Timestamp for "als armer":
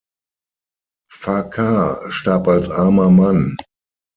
2.49-3.11